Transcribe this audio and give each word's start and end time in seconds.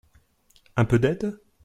Un 0.77 0.85
peu 0.85 0.97
d'aide? 0.97 1.39